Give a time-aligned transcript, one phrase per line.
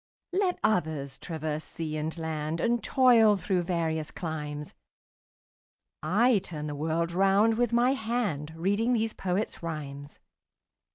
[0.33, 4.71] Let others traverse sea and land, And toil through various climes,
[6.01, 6.01] 30
[6.35, 10.19] I turn the world round with my hand Reading these poets' rhymes.